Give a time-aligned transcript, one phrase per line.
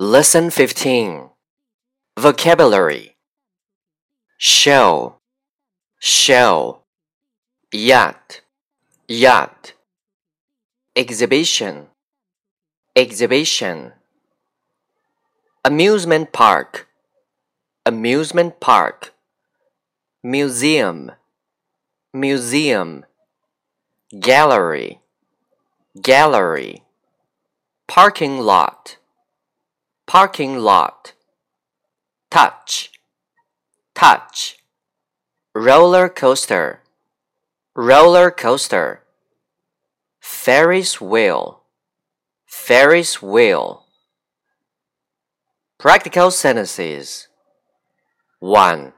[0.00, 1.28] Lesson 15
[2.18, 3.14] Vocabulary.
[4.38, 5.20] Shell,
[6.00, 6.84] shell,
[7.72, 8.40] yacht,
[9.06, 9.74] yacht,
[10.96, 11.86] exhibition,
[12.96, 13.92] exhibition,
[15.64, 16.88] amusement park,
[17.86, 19.14] amusement park,
[20.22, 21.12] museum,
[22.12, 23.04] museum,
[24.18, 25.00] gallery,
[26.00, 26.82] gallery,
[27.86, 28.96] parking lot
[30.12, 31.14] parking lot,
[32.30, 32.90] touch,
[33.94, 34.58] touch,
[35.54, 36.82] roller coaster,
[37.74, 39.00] roller coaster,
[40.20, 41.62] Ferris wheel,
[42.44, 43.86] Ferris wheel.
[45.78, 47.28] Practical sentences.
[48.40, 48.92] 1.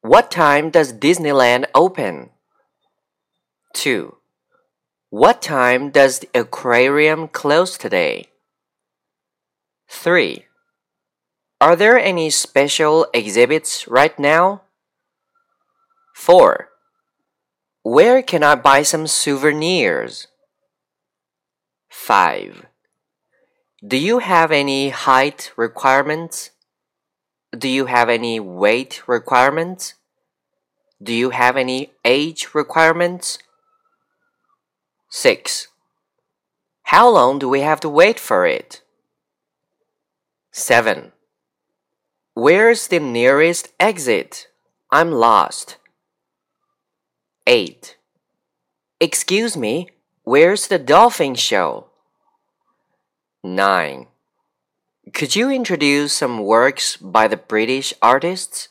[0.00, 2.30] What time does Disneyland open?
[3.74, 4.16] 2.
[5.10, 8.30] What time does the aquarium close today?
[9.88, 10.44] 3.
[11.60, 14.62] Are there any special exhibits right now?
[16.14, 16.68] 4.
[17.82, 20.26] Where can I buy some souvenirs?
[21.88, 22.66] 5.
[23.86, 26.50] Do you have any height requirements?
[27.56, 29.94] Do you have any weight requirements?
[31.02, 33.38] Do you have any age requirements?
[35.10, 35.68] 6.
[36.84, 38.82] How long do we have to wait for it?
[40.58, 41.12] 7.
[42.32, 44.48] Where's the nearest exit?
[44.90, 45.76] I'm lost.
[47.46, 47.98] 8.
[48.98, 49.90] Excuse me,
[50.24, 51.88] where's the dolphin show?
[53.44, 54.06] 9.
[55.12, 58.70] Could you introduce some works by the British artists?